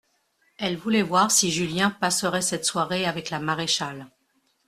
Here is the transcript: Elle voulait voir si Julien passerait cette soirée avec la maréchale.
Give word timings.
Elle 0.57 0.77
voulait 0.77 1.03
voir 1.03 1.29
si 1.29 1.51
Julien 1.51 1.91
passerait 1.91 2.41
cette 2.41 2.65
soirée 2.65 3.05
avec 3.05 3.29
la 3.29 3.37
maréchale. 3.39 4.07